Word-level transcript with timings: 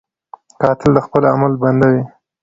قاتل 0.61 0.89
د 0.95 0.99
خپل 1.05 1.21
عمل 1.33 1.53
بندي 1.61 1.87
وي 1.93 2.03